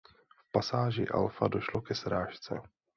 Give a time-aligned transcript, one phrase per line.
[0.37, 2.57] V pasáži Alfa došlo ke srážce.